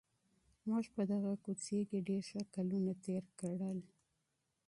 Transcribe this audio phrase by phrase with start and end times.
[0.67, 3.79] موږ په دغه کوڅې کي ډېر ښه کلونه تېر کړل.